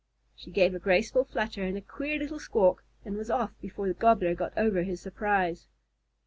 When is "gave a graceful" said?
0.49-1.23